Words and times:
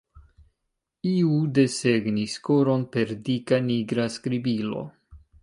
Iu 1.09 1.35
desegnis 1.57 2.39
koron 2.49 2.87
per 2.97 3.15
dika 3.29 3.61
nigra 3.69 4.09
skribilo. 4.17 4.83